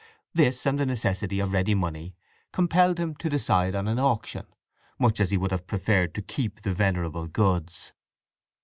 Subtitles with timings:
[0.33, 2.15] This, and the necessity of ready money,
[2.51, 4.47] compelled him to decide on an auction,
[4.97, 7.93] much as he would have preferred to keep the venerable goods.